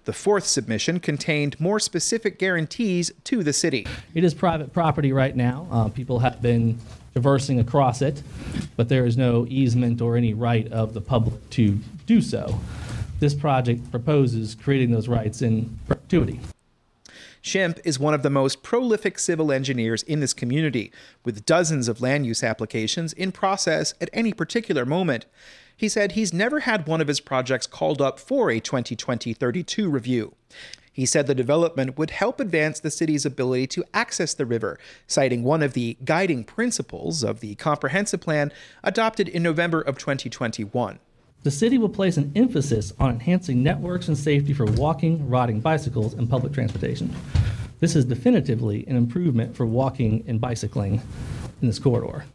The 0.05 0.13
fourth 0.13 0.45
submission 0.45 0.99
contained 0.99 1.59
more 1.59 1.79
specific 1.79 2.39
guarantees 2.39 3.11
to 3.25 3.43
the 3.43 3.53
city. 3.53 3.85
It 4.13 4.23
is 4.23 4.33
private 4.33 4.71
property 4.71 5.11
right 5.11 5.35
now. 5.35 5.67
Uh, 5.71 5.89
people 5.89 6.19
have 6.19 6.41
been 6.41 6.79
traversing 7.13 7.59
across 7.59 8.01
it, 8.01 8.21
but 8.75 8.89
there 8.89 9.05
is 9.05 9.17
no 9.17 9.45
easement 9.49 10.01
or 10.01 10.15
any 10.15 10.33
right 10.33 10.71
of 10.71 10.93
the 10.93 11.01
public 11.01 11.49
to 11.51 11.79
do 12.05 12.21
so 12.21 12.59
this 13.19 13.33
project 13.33 13.89
proposes 13.91 14.55
creating 14.55 14.91
those 14.91 15.07
rights 15.07 15.41
in 15.41 15.79
perpetuity. 15.87 16.39
Shimp 17.41 17.79
is 17.83 17.99
one 17.99 18.13
of 18.13 18.23
the 18.23 18.29
most 18.29 18.63
prolific 18.63 19.19
civil 19.19 19.51
engineers 19.51 20.01
in 20.03 20.19
this 20.19 20.33
community, 20.33 20.91
with 21.23 21.45
dozens 21.45 21.87
of 21.87 22.01
land 22.01 22.25
use 22.25 22.43
applications 22.43 23.13
in 23.13 23.31
process 23.31 23.93
at 24.01 24.09
any 24.13 24.33
particular 24.33 24.85
moment. 24.85 25.27
He 25.77 25.89
said 25.89 26.13
he's 26.13 26.33
never 26.33 26.61
had 26.61 26.87
one 26.87 27.01
of 27.01 27.07
his 27.07 27.19
projects 27.19 27.67
called 27.67 28.01
up 28.01 28.19
for 28.19 28.49
a 28.49 28.59
2020 28.59 29.33
32 29.33 29.89
review. 29.89 30.35
He 30.91 31.05
said 31.05 31.27
the 31.27 31.35
development 31.35 31.97
would 31.97 32.11
help 32.11 32.39
advance 32.39 32.79
the 32.79 32.89
city's 32.89 33.25
ability 33.25 33.67
to 33.67 33.83
access 33.93 34.33
the 34.33 34.45
river, 34.45 34.79
citing 35.07 35.43
one 35.43 35.61
of 35.61 35.73
the 35.73 35.97
guiding 36.05 36.45
principles 36.45 37.23
of 37.23 37.41
the 37.41 37.55
comprehensive 37.55 38.21
plan 38.21 38.53
adopted 38.83 39.27
in 39.27 39.43
November 39.43 39.81
of 39.81 39.97
2021 39.97 40.99
the 41.45 41.51
city 41.51 41.77
will 41.77 41.89
place 41.89 42.17
an 42.17 42.31
emphasis 42.35 42.91
on 42.99 43.11
enhancing 43.11 43.61
networks 43.61 44.07
and 44.07 44.17
safety 44.17 44.51
for 44.51 44.65
walking, 44.65 45.29
riding 45.29 45.59
bicycles, 45.59 46.15
and 46.15 46.27
public 46.27 46.51
transportation. 46.51 47.13
This 47.79 47.95
is 47.95 48.03
definitively 48.03 48.83
an 48.87 48.95
improvement 48.95 49.55
for 49.55 49.67
walking 49.67 50.23
and 50.25 50.41
bicycling 50.41 51.03
in 51.61 51.67
this 51.67 51.77
corridor. 51.77 52.25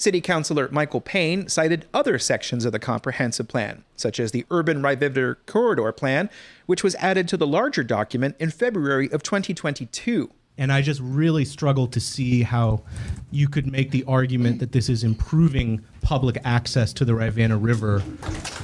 City 0.00 0.22
Councilor 0.22 0.68
Michael 0.72 1.02
Payne 1.02 1.46
cited 1.48 1.84
other 1.92 2.18
sections 2.18 2.64
of 2.64 2.72
the 2.72 2.78
comprehensive 2.78 3.48
plan, 3.48 3.84
such 3.96 4.18
as 4.18 4.32
the 4.32 4.46
Urban 4.50 4.82
Rivanna 4.82 5.36
Corridor 5.44 5.92
Plan, 5.92 6.30
which 6.64 6.82
was 6.82 6.94
added 6.94 7.28
to 7.28 7.36
the 7.36 7.46
larger 7.46 7.84
document 7.84 8.34
in 8.38 8.50
February 8.50 9.12
of 9.12 9.22
2022. 9.22 10.30
And 10.56 10.72
I 10.72 10.80
just 10.80 11.00
really 11.02 11.44
struggle 11.44 11.86
to 11.88 12.00
see 12.00 12.42
how 12.42 12.82
you 13.30 13.46
could 13.46 13.70
make 13.70 13.90
the 13.90 14.02
argument 14.04 14.58
that 14.60 14.72
this 14.72 14.88
is 14.88 15.04
improving 15.04 15.84
public 16.00 16.38
access 16.44 16.94
to 16.94 17.04
the 17.04 17.14
Rivanna 17.14 17.58
River 17.58 18.02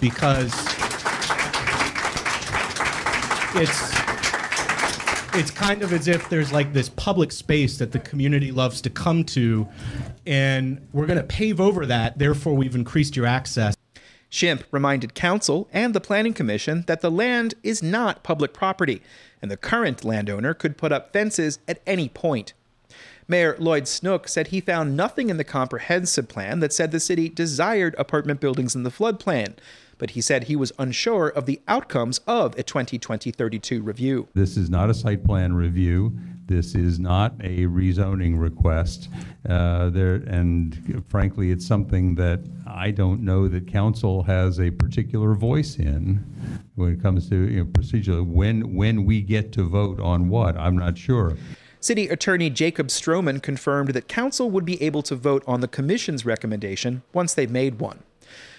because 0.01 0.55
it's 3.55 4.06
it's 5.37 5.51
kind 5.51 5.83
of 5.83 5.93
as 5.93 6.09
if 6.09 6.29
there's 6.31 6.51
like 6.53 6.73
this 6.73 6.89
public 6.89 7.31
space 7.31 7.77
that 7.79 7.93
the 7.93 7.99
community 7.99 8.51
loves 8.51 8.81
to 8.81 8.89
come 8.89 9.23
to 9.23 9.69
and 10.27 10.87
we're 10.93 11.07
going 11.07 11.19
to 11.19 11.25
pave 11.25 11.61
over 11.61 11.85
that 11.85 12.19
therefore 12.19 12.55
we've 12.55 12.75
increased 12.75 13.15
your 13.17 13.27
access 13.27 13.77
Shimp 14.29 14.65
reminded 14.71 15.15
council 15.15 15.69
and 15.73 15.95
the 15.95 16.01
planning 16.01 16.35
commission 16.35 16.85
that 16.87 17.01
the 17.01 17.11
land 17.11 17.55
is 17.63 17.83
not 17.83 18.23
public 18.23 18.53
property 18.53 19.03
and 19.41 19.51
the 19.51 19.57
current 19.57 20.05
landowner 20.05 20.55
could 20.55 20.77
put 20.77 20.93
up 20.93 21.13
fences 21.13 21.59
at 21.69 21.81
any 21.87 22.09
point. 22.09 22.53
Mayor 23.29 23.57
Lloyd 23.59 23.89
Snook 23.89 24.29
said 24.29 24.49
he 24.49 24.61
found 24.61 24.97
nothing 24.97 25.31
in 25.31 25.37
the 25.37 25.45
comprehensive 25.45 26.29
plan 26.29 26.61
that 26.61 26.73
said 26.73 26.93
the 26.93 27.01
city 27.01 27.29
desired 27.29 27.95
apartment 27.99 28.41
buildings 28.41 28.75
in 28.75 28.85
the 28.85 28.91
floodplain, 28.91 29.57
but 29.99 30.11
he 30.11 30.21
said 30.21 30.45
he 30.45 30.57
was 30.57 30.73
unsure 30.79 31.29
of 31.29 31.47
the 31.47 31.61
outcomes 31.69 32.21
of 32.27 32.59
a 32.59 32.63
2020 32.63 33.31
32 33.31 33.83
review. 33.83 34.29
This 34.35 34.57
is 34.57 34.71
not 34.71 34.91
a 34.91 34.95
site 34.95 35.25
plan 35.25 35.55
review. 35.55 36.17
This 36.47 36.77
is 36.77 37.01
not 37.01 37.35
a 37.41 37.65
rezoning 37.67 38.41
request. 38.41 39.09
Uh, 39.49 39.91
there, 39.91 40.15
and 40.15 41.05
frankly, 41.09 41.51
it's 41.51 41.67
something 41.67 42.15
that 42.15 42.41
I 42.67 42.93
don't 42.93 43.23
know 43.23 43.49
that 43.49 43.67
council 43.67 44.23
has 44.25 44.61
a 44.61 44.71
particular 44.71 45.35
voice 45.35 45.77
in 45.77 46.25
when 46.77 46.93
it 46.93 47.03
comes 47.03 47.29
to 47.31 47.37
you 47.37 47.65
know, 47.65 47.71
procedure. 47.73 48.23
When 48.23 48.77
when 48.77 49.05
we 49.05 49.23
get 49.23 49.53
to 49.53 49.65
vote 49.65 49.99
on 49.99 50.29
what, 50.29 50.57
I'm 50.57 50.77
not 50.77 50.97
sure. 50.97 51.37
City 51.81 52.09
Attorney 52.09 52.51
Jacob 52.51 52.89
Stroman 52.89 53.43
confirmed 53.43 53.91
that 53.91 54.09
council 54.09 54.51
would 54.51 54.65
be 54.65 54.81
able 54.83 55.03
to 55.03 55.15
vote 55.15 55.45
on 55.47 55.61
the 55.61 55.69
commission's 55.69 56.25
recommendation 56.25 57.03
once 57.13 57.35
they've 57.35 57.51
made 57.51 57.79
one. 57.79 58.03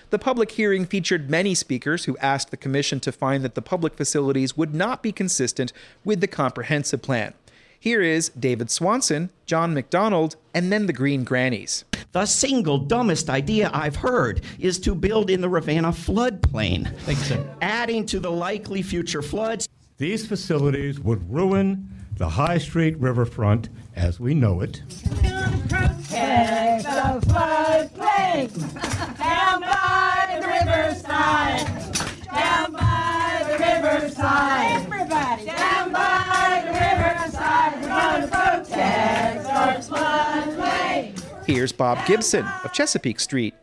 The 0.09 0.19
public 0.19 0.51
hearing 0.51 0.85
featured 0.85 1.29
many 1.29 1.53
speakers 1.53 2.05
who 2.05 2.17
asked 2.19 2.49
the 2.49 2.55
commission 2.55 3.01
to 3.01 3.11
find 3.11 3.43
that 3.43 3.55
the 3.55 3.61
public 3.61 3.93
facilities 3.93 4.55
would 4.55 4.73
not 4.73 5.03
be 5.03 5.11
consistent 5.11 5.73
with 6.05 6.21
the 6.21 6.27
comprehensive 6.27 7.01
plan. 7.01 7.33
Here 7.77 8.01
is 8.01 8.29
David 8.29 8.71
Swanson, 8.71 9.31
John 9.45 9.73
McDonald, 9.73 10.37
and 10.53 10.71
then 10.71 10.85
the 10.85 10.93
Green 10.93 11.25
Grannies. 11.25 11.83
The 12.13 12.25
single 12.25 12.77
dumbest 12.77 13.29
idea 13.29 13.69
I've 13.73 13.97
heard 13.97 14.41
is 14.59 14.79
to 14.79 14.95
build 14.95 15.29
in 15.29 15.41
the 15.41 15.49
Rivanna 15.49 15.89
floodplain. 15.89 16.89
Thank 17.01 17.19
you, 17.19 17.25
sir. 17.25 17.57
Adding 17.61 18.05
to 18.07 18.21
the 18.21 18.31
likely 18.31 18.81
future 18.81 19.21
floods. 19.21 19.67
These 19.97 20.25
facilities 20.25 21.01
would 21.01 21.29
ruin 21.29 21.89
the 22.15 22.29
High 22.29 22.59
Street 22.59 22.97
riverfront 22.97 23.67
as 23.95 24.21
we 24.21 24.33
know 24.33 24.61
it. 24.61 24.81
Protect 25.67 26.83
the 26.83 27.21
floodplain 27.27 28.07
down 28.47 28.73
by 28.73 28.81
the 28.81 28.96
riverside, 30.77 31.65
down 32.25 32.71
by 32.71 33.45
the 33.47 33.57
riverside. 33.57 34.83
Everybody 34.83 35.45
down 35.45 35.91
by 35.91 36.63
the 36.65 36.71
riverside, 36.71 37.81
we're 37.81 37.87
gonna 37.87 38.27
protect 38.27 39.45
our 39.47 39.73
floodplain. 39.75 41.45
Here's 41.45 41.71
Bob 41.71 42.05
Gibson 42.05 42.45
of 42.63 42.73
Chesapeake 42.73 43.19
Street. 43.19 43.55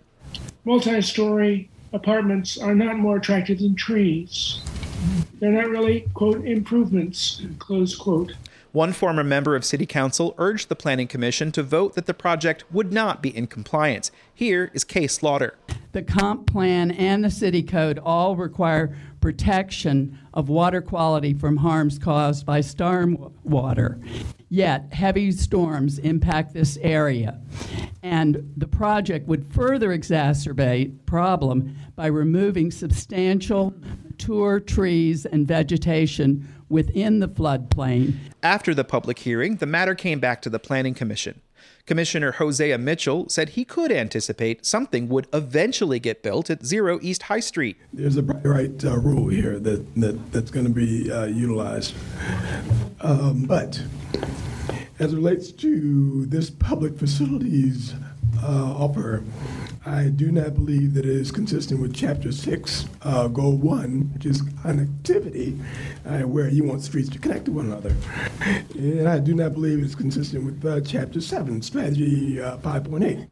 Multi 0.65 1.01
story 1.03 1.69
apartments 1.93 2.59
are 2.59 2.75
not 2.75 2.99
more 2.99 3.19
attractive 3.19 3.61
than 3.61 3.77
trees. 3.77 4.61
They're 5.39 5.53
not 5.53 5.69
really, 5.69 6.07
quote, 6.15 6.45
improvements, 6.45 7.43
close 7.59 7.95
quote. 7.95 8.33
One 8.75 8.93
former 8.93 9.23
member 9.23 9.55
of 9.55 9.65
City 9.65 9.87
Council 9.87 10.35
urged 10.37 10.69
the 10.69 10.75
Planning 10.75 11.07
Commission 11.07 11.53
to 11.53 11.63
vote 11.63 11.95
that 11.95 12.07
the 12.07 12.13
project 12.13 12.65
would 12.73 12.93
not 12.93 13.23
be 13.23 13.29
in 13.29 13.47
compliance. 13.47 14.11
Here 14.35 14.73
is 14.75 14.83
Kay 14.83 15.07
Slaughter. 15.07 15.57
The 15.93 16.03
comp 16.03 16.51
plan 16.51 16.91
and 16.91 17.23
the 17.23 17.31
city 17.31 17.63
code 17.63 18.01
all 18.01 18.35
require 18.35 18.97
protection 19.21 20.19
of 20.35 20.49
water 20.49 20.83
quality 20.83 21.35
from 21.35 21.59
harms 21.59 22.01
caused 22.01 22.45
by 22.45 22.63
storm 22.63 23.33
water. 23.45 24.01
Yet, 24.49 24.93
heavy 24.93 25.31
storms 25.31 26.01
impact 26.01 26.53
this 26.53 26.77
area. 26.83 27.41
And 28.03 28.53
the 28.57 28.67
project 28.67 29.29
would 29.29 29.55
further 29.55 29.97
exacerbate 29.97 31.07
problem 31.07 31.77
by 31.95 32.07
removing 32.07 32.73
substantial 32.73 33.73
mature 34.15 34.61
trees 34.61 35.27
and 35.27 35.47
vegetation 35.47 36.47
within 36.69 37.19
the 37.19 37.29
floodplain. 37.29 38.15
After 38.45 38.73
the 38.73 38.85
public 38.85 39.19
hearing, 39.19 39.57
the 39.57 39.67
matter 39.67 39.95
came 39.97 40.21
back 40.21 40.41
to 40.43 40.51
the 40.51 40.61
Planning 40.61 40.95
Commission. 40.95 41.41
Commissioner 41.87 42.33
Hosea 42.33 42.79
Mitchell 42.79 43.29
said 43.29 43.51
he 43.51 43.65
could 43.65 43.91
anticipate 43.91 44.65
something 44.65 45.09
would 45.09 45.27
eventually 45.33 45.99
get 45.99 46.23
built 46.23 46.49
at 46.49 46.65
Zero 46.65 46.99
East 47.03 47.25
High 47.25 47.41
Street. 47.41 47.77
There's 47.93 48.17
a 48.17 48.23
right 48.23 48.85
uh, 48.85 48.99
rule 48.99 49.29
here 49.29 49.59
that, 49.59 49.95
that 49.97 50.33
that's 50.33 50.51
going 50.51 50.67
to 50.67 50.73
be 50.73 51.11
uh, 51.11 51.25
utilized. 51.25 51.95
Um, 53.01 53.43
but 53.43 53.83
as 55.01 55.13
it 55.13 55.17
relates 55.17 55.51
to 55.53 56.25
this 56.27 56.51
public 56.51 56.97
facilities 56.99 57.95
uh, 58.43 58.75
offer, 58.79 59.23
I 59.87 60.05
do 60.05 60.33
not 60.33 60.55
believe 60.55 60.95
that 60.95 61.05
it 61.05 61.11
is 61.11 61.31
consistent 61.31 61.81
with 61.81 61.95
Chapter 61.95 62.33
6, 62.33 62.87
uh, 63.03 63.29
Goal 63.29 63.57
1, 63.57 64.13
which 64.15 64.27
is 64.27 64.43
connectivity, 64.43 65.61
uh, 66.07 66.27
where 66.27 66.49
you 66.49 66.65
want 66.65 66.83
streets 66.83 67.09
to 67.11 67.19
connect 67.19 67.45
to 67.47 67.53
one 67.53 67.67
another. 67.67 67.95
And 68.75 69.09
I 69.09 69.19
do 69.19 69.35
not 69.35 69.53
believe 69.53 69.83
it's 69.83 69.95
consistent 69.95 70.45
with 70.45 70.65
uh, 70.65 70.81
Chapter 70.81 71.21
7, 71.21 71.63
Strategy 71.63 72.41
uh, 72.41 72.57
5.8. 72.59 73.29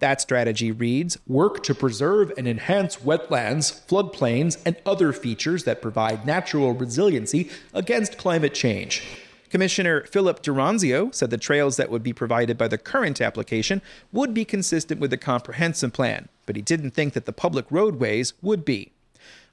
That 0.00 0.20
strategy 0.20 0.72
reads 0.72 1.18
Work 1.26 1.62
to 1.64 1.74
preserve 1.74 2.32
and 2.38 2.48
enhance 2.48 2.96
wetlands, 2.96 3.86
floodplains, 3.86 4.60
and 4.64 4.76
other 4.86 5.12
features 5.12 5.64
that 5.64 5.82
provide 5.82 6.26
natural 6.26 6.72
resiliency 6.72 7.50
against 7.74 8.16
climate 8.16 8.54
change. 8.54 9.02
Commissioner 9.50 10.04
Philip 10.04 10.42
d'Oronzio 10.42 11.12
said 11.12 11.30
the 11.30 11.36
trails 11.36 11.76
that 11.76 11.90
would 11.90 12.04
be 12.04 12.12
provided 12.12 12.56
by 12.56 12.68
the 12.68 12.78
current 12.78 13.20
application 13.20 13.82
would 14.12 14.32
be 14.32 14.44
consistent 14.44 15.00
with 15.00 15.10
the 15.10 15.16
comprehensive 15.16 15.92
plan, 15.92 16.28
but 16.46 16.54
he 16.54 16.62
didn't 16.62 16.92
think 16.92 17.14
that 17.14 17.26
the 17.26 17.32
public 17.32 17.66
roadways 17.68 18.32
would 18.40 18.64
be. 18.64 18.92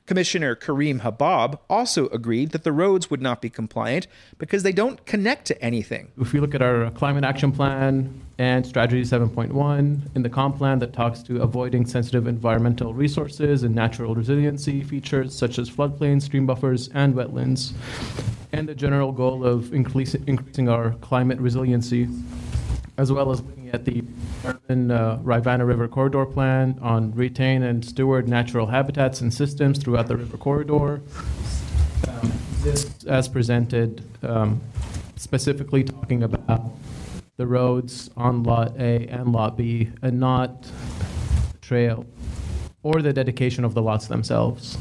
Commissioner 0.07 0.55
Karim 0.55 1.01
Habbab 1.01 1.59
also 1.69 2.07
agreed 2.07 2.51
that 2.51 2.63
the 2.63 2.71
roads 2.71 3.11
would 3.11 3.21
not 3.21 3.41
be 3.41 3.49
compliant 3.49 4.07
because 4.37 4.63
they 4.63 4.71
don't 4.71 5.05
connect 5.05 5.45
to 5.47 5.61
anything. 5.61 6.07
If 6.17 6.31
we 6.31 6.39
look 6.39 6.55
at 6.55 6.61
our 6.61 6.89
climate 6.91 7.25
action 7.25 7.51
plan 7.51 8.21
and 8.37 8.65
strategy 8.65 9.01
7.1 9.01 10.15
in 10.15 10.23
the 10.23 10.29
comp 10.29 10.59
plan 10.59 10.79
that 10.79 10.93
talks 10.93 11.21
to 11.23 11.41
avoiding 11.41 11.85
sensitive 11.85 12.25
environmental 12.25 12.93
resources 12.93 13.63
and 13.63 13.75
natural 13.75 14.15
resiliency 14.15 14.81
features 14.81 15.35
such 15.35 15.59
as 15.59 15.69
floodplains, 15.69 16.21
stream 16.21 16.45
buffers, 16.45 16.87
and 16.93 17.13
wetlands, 17.13 17.73
and 18.53 18.69
the 18.69 18.75
general 18.75 19.11
goal 19.11 19.45
of 19.45 19.73
increasing 19.73 20.69
our 20.69 20.91
climate 21.01 21.37
resiliency, 21.39 22.07
as 22.97 23.11
well 23.11 23.31
as 23.31 23.41
looking 23.41 23.69
at 23.69 23.85
the 23.85 24.03
urban 24.43 24.89
uh, 24.91 25.19
Rivanna 25.21 25.65
River 25.65 25.87
Corridor 25.87 26.25
Plan 26.25 26.77
on 26.81 27.13
retain 27.13 27.63
and 27.63 27.85
steward 27.85 28.27
natural 28.27 28.67
habitats 28.67 29.21
and 29.21 29.33
systems 29.33 29.77
throughout 29.77 30.07
the 30.07 30.17
river 30.17 30.37
corridor. 30.37 31.01
Um, 32.07 32.31
this, 32.61 33.05
as 33.05 33.27
presented, 33.27 34.03
um, 34.23 34.61
specifically 35.15 35.83
talking 35.83 36.23
about 36.23 36.71
the 37.37 37.45
roads 37.45 38.09
on 38.17 38.41
Lot 38.43 38.75
A 38.79 39.05
and 39.07 39.31
Lot 39.31 39.57
B, 39.57 39.91
and 40.01 40.19
not 40.19 40.69
trail 41.61 42.05
or 42.81 43.01
the 43.01 43.13
dedication 43.13 43.63
of 43.63 43.75
the 43.75 43.81
lots 43.81 44.07
themselves, 44.07 44.77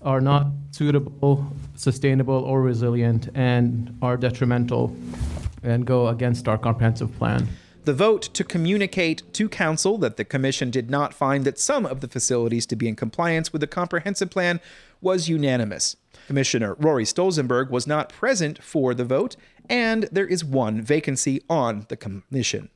are 0.00 0.20
not 0.20 0.46
suitable, 0.72 1.46
sustainable, 1.76 2.34
or 2.34 2.62
resilient, 2.62 3.28
and 3.34 3.96
are 4.02 4.16
detrimental 4.16 4.96
and 5.62 5.86
go 5.86 6.08
against 6.08 6.48
our 6.48 6.58
comprehensive 6.58 7.16
plan. 7.16 7.48
The 7.84 7.92
vote 7.92 8.22
to 8.34 8.44
communicate 8.44 9.22
to 9.32 9.48
Council 9.48 9.98
that 9.98 10.16
the 10.16 10.24
Commission 10.24 10.70
did 10.70 10.88
not 10.88 11.12
find 11.12 11.44
that 11.44 11.58
some 11.58 11.84
of 11.84 12.00
the 12.00 12.06
facilities 12.06 12.64
to 12.66 12.76
be 12.76 12.86
in 12.86 12.94
compliance 12.94 13.52
with 13.52 13.60
the 13.60 13.66
comprehensive 13.66 14.30
plan 14.30 14.60
was 15.00 15.28
unanimous. 15.28 15.96
Commissioner 16.28 16.74
Rory 16.74 17.04
Stolzenberg 17.04 17.70
was 17.70 17.86
not 17.86 18.08
present 18.08 18.62
for 18.62 18.94
the 18.94 19.04
vote, 19.04 19.34
and 19.68 20.04
there 20.12 20.26
is 20.26 20.44
one 20.44 20.80
vacancy 20.80 21.42
on 21.50 21.86
the 21.88 21.96
Commission. 21.96 22.70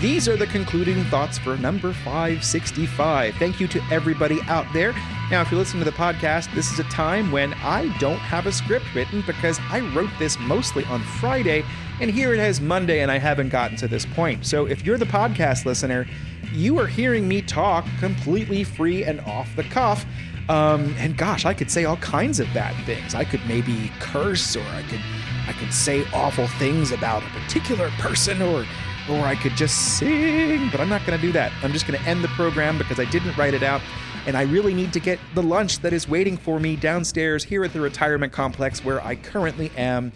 These 0.00 0.28
are 0.28 0.36
the 0.36 0.46
concluding 0.46 1.02
thoughts 1.06 1.38
for 1.38 1.56
number 1.56 1.92
565. 1.92 3.34
Thank 3.34 3.58
you 3.58 3.66
to 3.66 3.82
everybody 3.90 4.38
out 4.42 4.72
there. 4.72 4.92
Now, 5.28 5.40
if 5.40 5.50
you're 5.50 5.58
listening 5.58 5.82
to 5.82 5.90
the 5.90 5.96
podcast, 5.96 6.54
this 6.54 6.70
is 6.70 6.78
a 6.78 6.84
time 6.84 7.32
when 7.32 7.52
I 7.54 7.88
don't 7.98 8.20
have 8.20 8.46
a 8.46 8.52
script 8.52 8.84
written 8.94 9.24
because 9.26 9.58
I 9.70 9.80
wrote 9.80 10.10
this 10.20 10.38
mostly 10.38 10.84
on 10.84 11.02
Friday, 11.02 11.64
and 12.00 12.12
here 12.12 12.32
it 12.32 12.38
is 12.38 12.60
Monday, 12.60 13.00
and 13.00 13.10
I 13.10 13.18
haven't 13.18 13.48
gotten 13.48 13.76
to 13.78 13.88
this 13.88 14.06
point. 14.06 14.46
So 14.46 14.66
if 14.66 14.86
you're 14.86 14.98
the 14.98 15.04
podcast 15.04 15.64
listener, 15.64 16.06
you 16.52 16.78
are 16.78 16.86
hearing 16.86 17.26
me 17.26 17.42
talk 17.42 17.84
completely 17.98 18.62
free 18.62 19.02
and 19.02 19.18
off 19.22 19.48
the 19.56 19.64
cuff. 19.64 20.06
Um, 20.48 20.94
and 20.98 21.16
gosh, 21.16 21.44
I 21.44 21.54
could 21.54 21.72
say 21.72 21.86
all 21.86 21.96
kinds 21.96 22.38
of 22.38 22.46
bad 22.54 22.76
things. 22.86 23.16
I 23.16 23.24
could 23.24 23.44
maybe 23.48 23.90
curse, 23.98 24.54
or 24.54 24.62
I 24.62 24.82
could, 24.82 25.00
I 25.48 25.54
could 25.54 25.74
say 25.74 26.04
awful 26.12 26.46
things 26.46 26.92
about 26.92 27.24
a 27.24 27.40
particular 27.40 27.90
person, 27.98 28.40
or 28.40 28.64
or 29.10 29.20
I 29.20 29.34
could 29.34 29.56
just 29.56 29.98
sing, 29.98 30.68
but 30.70 30.80
I'm 30.80 30.88
not 30.88 31.04
going 31.06 31.18
to 31.18 31.26
do 31.26 31.32
that. 31.32 31.52
I'm 31.62 31.72
just 31.72 31.86
going 31.86 31.98
to 31.98 32.08
end 32.08 32.22
the 32.22 32.28
program 32.28 32.78
because 32.78 32.98
I 33.00 33.04
didn't 33.06 33.36
write 33.36 33.54
it 33.54 33.62
out, 33.62 33.80
and 34.26 34.36
I 34.36 34.42
really 34.42 34.74
need 34.74 34.92
to 34.92 35.00
get 35.00 35.18
the 35.34 35.42
lunch 35.42 35.80
that 35.80 35.92
is 35.92 36.08
waiting 36.08 36.36
for 36.36 36.60
me 36.60 36.76
downstairs 36.76 37.44
here 37.44 37.64
at 37.64 37.72
the 37.72 37.80
retirement 37.80 38.32
complex 38.32 38.84
where 38.84 39.02
I 39.04 39.16
currently 39.16 39.70
am, 39.76 40.12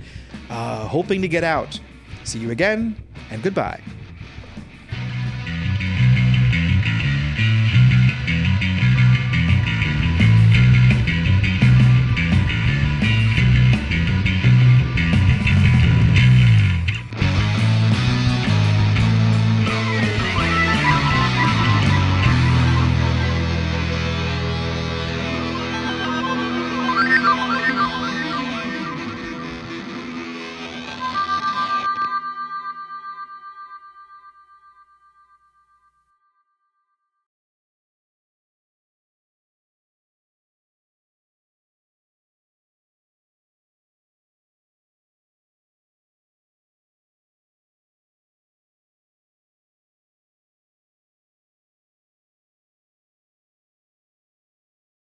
uh, 0.51 0.87
hoping 0.87 1.23
to 1.23 1.29
get 1.29 1.45
out. 1.45 1.79
See 2.25 2.39
you 2.39 2.51
again, 2.51 2.97
and 3.31 3.43
goodbye. 3.43 3.81